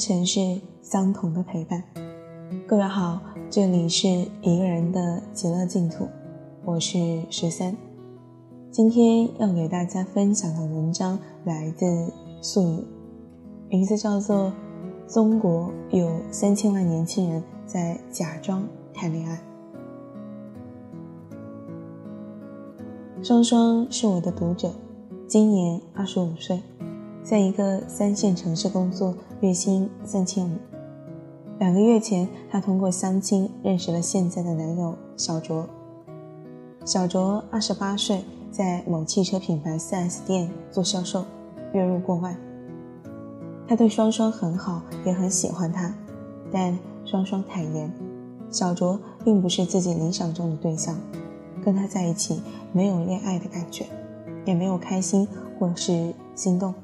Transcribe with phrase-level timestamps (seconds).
[0.00, 1.84] 城市，相同的陪伴。
[2.66, 4.08] 各位好，这里是
[4.40, 6.08] 一个人的极乐净土，
[6.64, 7.76] 我是十三。
[8.70, 12.10] 今天要给大家分享的文章来自
[12.40, 12.84] 素语，
[13.68, 14.50] 名字叫做
[15.12, 19.38] 《中国有三千万年轻人在假装谈恋爱》。
[23.22, 24.72] 双双是我的读者，
[25.26, 26.62] 今年二十五岁。
[27.22, 30.50] 在一个三线城市工作，月薪三千五。
[31.58, 35.68] 两个月前，她通过相亲认识了现在的男友小卓。
[36.84, 41.24] 小卓二十八岁，在某汽车品牌 4S 店做销售，
[41.74, 42.34] 月入过万。
[43.68, 45.94] 他对双双很好，也很喜欢她，
[46.50, 47.92] 但双双坦言，
[48.50, 50.96] 小卓并不是自己理想中的对象，
[51.62, 52.42] 跟他在一起
[52.72, 53.86] 没有恋爱的感觉，
[54.46, 56.74] 也没有开心或是心动。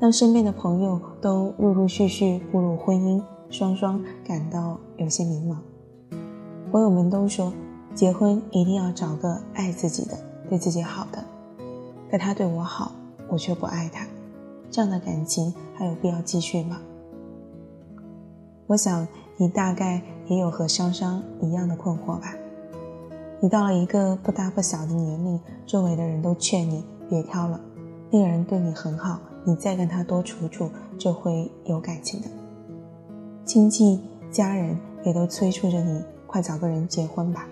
[0.00, 5.56] 当身边的朋友都陆陆续续步入婚姻，双双感到有些迷茫。
[6.72, 7.52] 朋友们都说，
[7.94, 11.24] 结婚一定要找个爱自己的、对自己好的。
[12.10, 12.92] 可他对我好，
[13.28, 14.04] 我却不爱他，
[14.70, 16.78] 这样的感情还有必要继续吗？
[18.66, 22.34] 我想你大概也有和双双一样的困惑吧。
[23.40, 27.60] 你到了一个不大不小的年龄，周围的人都劝你别挑了，
[28.10, 29.20] 那个人对你很好。
[29.44, 32.28] 你再跟他多处处，就会有感情的。
[33.44, 37.46] 亲戚、家人也都催促着你快找个人结婚吧，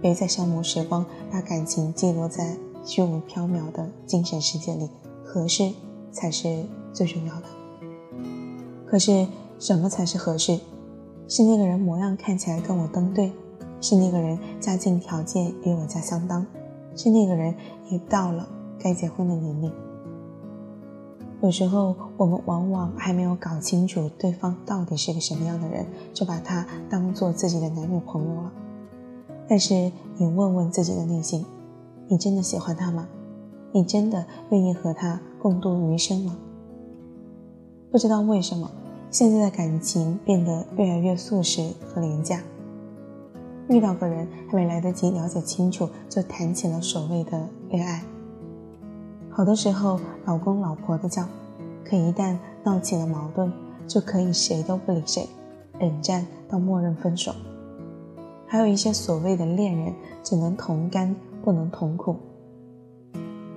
[0.00, 4.88] 别再消磨时光，把感情寄落在虚无缥缈的精神世界里。
[5.24, 5.72] 合适
[6.10, 6.62] 才是
[6.92, 7.42] 最重要的。
[8.86, 9.26] 可是
[9.58, 10.60] 什么才是合适？
[11.26, 13.32] 是那个人模样看起来跟我登对，
[13.80, 16.46] 是那个人家境条件与我家相当，
[16.94, 17.54] 是那个人
[17.88, 18.46] 也到了
[18.78, 19.72] 该结婚的年龄。
[21.42, 28.52] 有时候，我们往往还没有搞清楚对方到底是个什么样的人，就把他当做自己的男女朋友了。
[29.48, 31.44] 但是，你问问自己的内心，
[32.06, 33.08] 你真的喜欢他吗？
[33.72, 36.36] 你真的愿意和他共度余生吗？
[37.90, 38.70] 不知道为什么，
[39.10, 42.40] 现在的感情变得越来越速食和廉价。
[43.68, 48.04] 遇到个人，还没来得及了解清楚，就谈起了所谓的恋爱。
[49.34, 51.24] 好多时候，老公老婆的叫，
[51.82, 53.50] 可一旦闹起了矛盾，
[53.88, 55.26] 就可以谁都不理谁，
[55.80, 57.32] 冷战到默认分手。
[58.46, 62.14] 还有一些所谓的恋人，只能同甘不能同苦。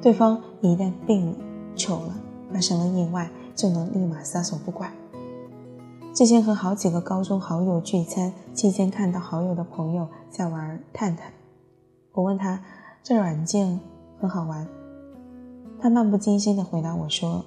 [0.00, 1.36] 对方一旦病了、
[1.74, 2.14] 糗了、
[2.52, 4.92] 发生了意外，就能立马撒手不管。
[6.14, 11.32] 之前和好几个高中好友聚餐期间，看到好友的朋友在玩探探，
[12.12, 12.62] 我问他，
[13.02, 13.80] 这软件
[14.20, 14.64] 很好玩。
[15.84, 17.44] 他漫不经心地回答我说：“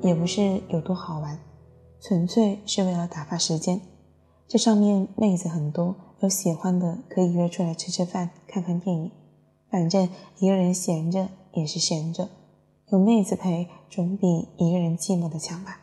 [0.00, 1.36] 也不是有多好玩，
[2.00, 3.80] 纯粹是为了打发时间。
[4.46, 9.10] 这上面妹子很多，有喜欢的可以约出来吃吃饭、看看电影。
[9.72, 10.08] 反正
[10.38, 12.28] 一个人闲着也是闲着，
[12.92, 15.80] 有妹子陪总比一个人寂寞的强吧。”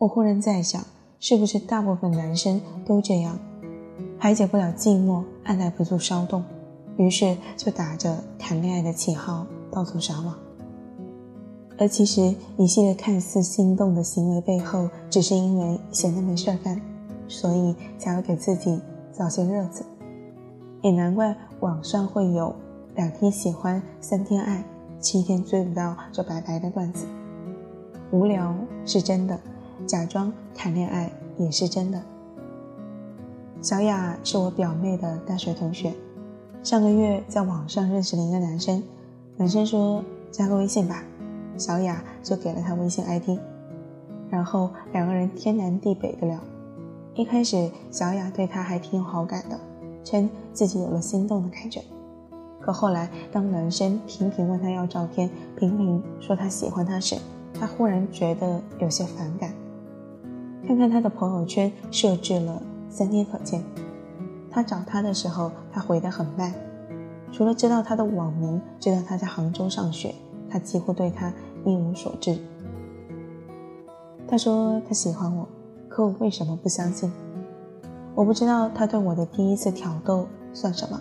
[0.00, 0.82] 我忽然在想，
[1.20, 3.38] 是不是大部分男生都这样，
[4.18, 6.42] 排解不了寂寞，按耐不住骚动，
[6.96, 10.34] 于是就打着谈恋爱的旗号到处撒网。
[11.78, 16.80] 而其实，一系列看似心动的行为背后，只是因为闲得没事儿干，
[17.28, 18.80] 所以才要给自己
[19.12, 19.84] 找些乐子。
[20.80, 22.54] 也难怪网上会有
[22.96, 24.64] “两天喜欢，三天爱，
[25.00, 27.04] 七天追不到就拜拜”的段子。
[28.10, 28.54] 无聊
[28.86, 29.38] 是真的，
[29.86, 32.00] 假装谈恋爱也是真的。
[33.60, 35.92] 小雅是我表妹的大学同学，
[36.62, 38.82] 上个月在网上认识了一个男生，
[39.36, 41.02] 男生说加个微信吧。
[41.58, 43.38] 小雅就给了他微信 ID，
[44.30, 46.38] 然后两个人天南地北的聊。
[47.14, 49.58] 一开始，小雅对他还挺有好感的，
[50.04, 51.82] 称自己有了心动的感觉。
[52.60, 57.16] 可后来，当男生频频问他要照片，频频说他喜欢他时，
[57.54, 59.52] 他忽然觉得有些反感。
[60.66, 62.60] 看看他的朋友圈，设置了
[62.90, 63.62] 三天可见。
[64.50, 66.52] 他找他的时候，他回得很慢，
[67.30, 70.14] 除了知道他的网名，知道他在杭州上学。
[70.48, 71.32] 他几乎对他
[71.66, 72.38] 一无所知。
[74.28, 75.46] 他说他喜欢我，
[75.88, 77.12] 可我为什么不相信？
[78.14, 81.00] 我不知道他对我的第一次挑逗算什么，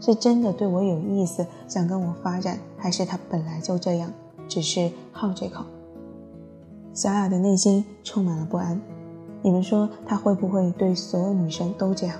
[0.00, 4.12] 是真的对我有意思，想跟我发展，还是他本来就这样，
[4.46, 5.64] 只是好这口？
[6.92, 8.80] 小雅的内心充满了不安。
[9.42, 12.16] 你们说他会不会对所有女生都这样？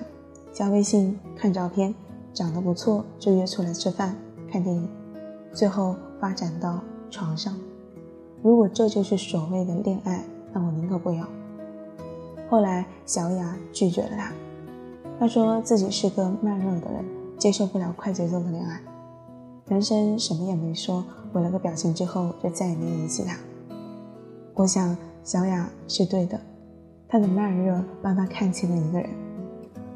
[0.53, 1.95] 加微信、看照片，
[2.33, 4.17] 长得不错就约出来吃饭、
[4.51, 4.89] 看电影，
[5.53, 5.95] 最后。
[6.21, 6.79] 发展到
[7.11, 7.55] 床上，
[8.43, 11.27] 如果这就是所谓的恋爱，那我宁可不要。
[12.49, 14.33] 后来，小雅拒绝了他。
[15.19, 17.05] 她说自己是个慢热的人，
[17.37, 18.81] 接受不了快节奏的恋爱。
[19.67, 23.37] 男生什么也没说，回了个表情之后就再也没联系他。
[24.55, 26.41] 我想，小雅是对的，
[27.09, 29.11] 她的慢热帮他看清了一个人。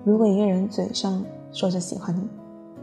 [0.04, 2.28] 如果一个人嘴上说着喜欢你，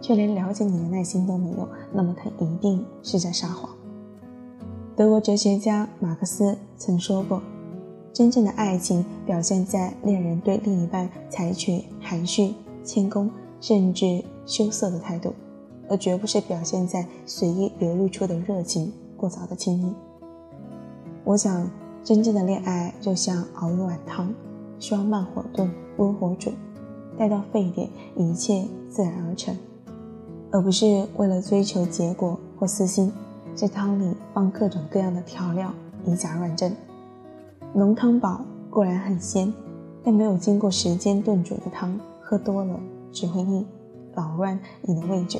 [0.01, 3.69] 却连了解你的耐心都没有，那么他一定是在撒谎。
[5.01, 7.42] 德国哲学家马克思曾说过
[8.13, 12.53] ：“真正的爱情表现在恋人对另一半采取含蓄、
[12.83, 13.27] 谦恭，
[13.59, 15.33] 甚至羞涩的态度，
[15.89, 19.92] 而绝不是表现在随意流露出的热情、过早的亲密。”
[21.25, 21.68] 我想，
[22.03, 24.31] 真正的恋爱就像熬一碗汤，
[24.77, 25.68] 需要慢火炖、
[25.98, 26.51] 温火煮，
[27.18, 29.57] 待到沸点，一切自然而成，
[30.51, 33.12] 而不是为了追求结果或私心。
[33.53, 35.71] 在汤里放各种各样的调料，
[36.06, 36.75] 以假乱真。
[37.74, 39.53] 浓汤宝固然很鲜，
[40.03, 42.80] 但没有经过时间炖煮的汤，喝多了
[43.12, 43.65] 只会腻，
[44.15, 45.39] 扰乱你的味觉。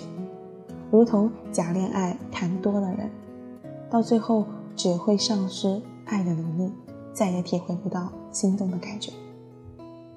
[0.92, 3.10] 如同假恋爱谈多的人，
[3.90, 6.72] 到最后只会丧失爱的能力，
[7.14, 9.12] 再也体会不到心动的感觉。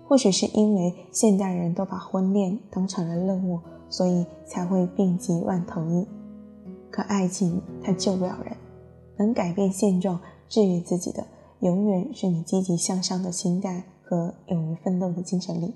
[0.07, 6.07] 或许是因为现代人都把婚恋当成了任务，所以才会病急乱投医。
[6.95, 8.57] 可爱情它救不了人，
[9.19, 11.27] 能改变现状、治愈自己的，
[11.59, 15.75] 永远是你积极向上的心态和勇于奋斗的精神力。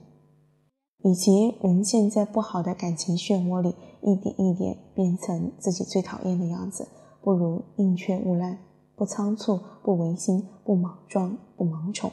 [1.03, 6.87] 与其沦陷在不好的感情漩涡里，一点一点变成自己最讨厌的样子，
[7.20, 8.56] 不如宁缺毋滥，
[8.94, 12.12] 不仓促，不违心，不莽撞，不盲从，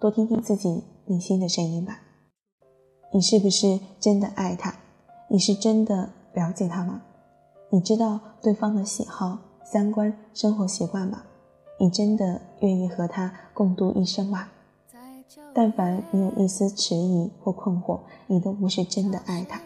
[0.00, 2.00] 多听听自己内心的声音吧。
[3.12, 4.74] 你是不是真的爱他？
[5.28, 7.02] 你是真的了解他吗？
[7.74, 11.24] 你知道对方的喜好、三观、生活习惯吗？
[11.80, 14.46] 你真的愿意和他共度一生吗？
[15.52, 17.98] 但凡你有一丝迟疑或困惑，
[18.28, 19.60] 你都不是真的爱他。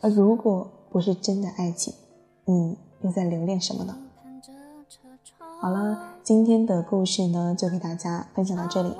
[0.00, 1.92] 而如果不是真的爱情，
[2.44, 3.98] 你又在留恋什么呢？
[5.60, 8.94] 好了，今天的故事呢，就给大家分享到这里。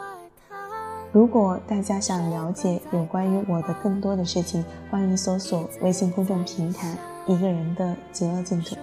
[1.13, 6.99] 如果大家想了解有关于我的更多的事情，欢迎搜索微信公众平台。
[7.31, 8.77] 一个人的极乐净土。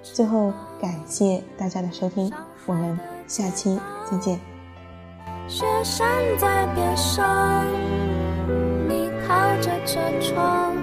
[0.00, 2.32] 最后，感谢大家的收听，
[2.66, 2.96] 我们
[3.26, 3.76] 下期
[4.08, 4.38] 再见。
[5.48, 6.08] 雪山
[6.38, 7.66] 在边上，
[8.88, 10.76] 你靠着车窗，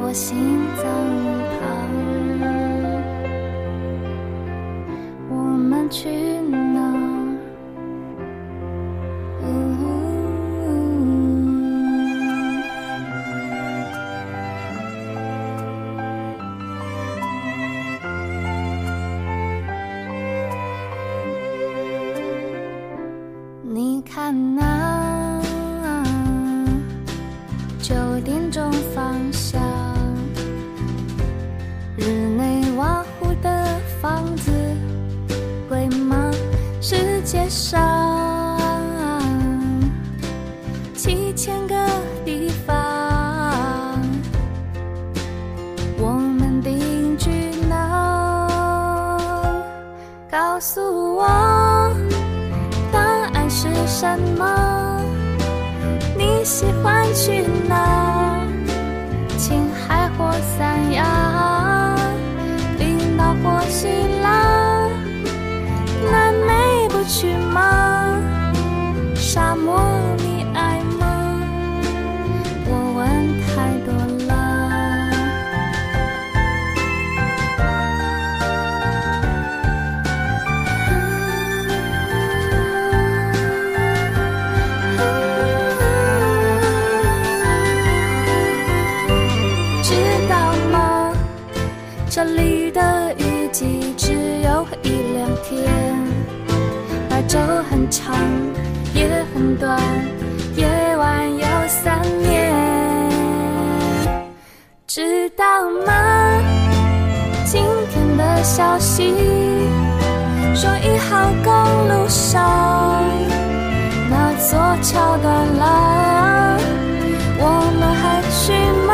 [0.00, 0.38] 我心
[0.78, 0.86] 脏
[1.20, 1.26] 一
[1.60, 1.68] 旁，
[5.28, 6.55] 我们去哪。
[37.26, 38.56] 街上
[40.94, 41.74] 七千个
[42.24, 42.72] 地方。
[45.98, 48.48] 我们定居哪
[50.30, 51.26] 告诉我
[52.92, 53.00] 答
[53.34, 55.02] 案是什么？
[56.16, 58.40] 你喜欢去哪
[59.36, 61.25] 青海或三亚。
[97.90, 98.14] 长，
[98.94, 99.80] 也很短，
[100.56, 100.66] 夜
[100.96, 102.52] 晚有三年，
[104.86, 105.44] 知道
[105.86, 105.92] 吗？
[107.44, 109.14] 今天的消息
[110.54, 111.52] 说一号公
[111.88, 113.04] 路上
[114.10, 116.58] 那座桥断了，
[117.38, 117.42] 我
[117.78, 118.52] 们还去
[118.86, 118.92] 吗？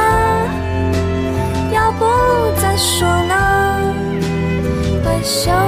[1.72, 2.04] 要不
[2.60, 3.34] 再说呢？
[5.04, 5.61] 回首。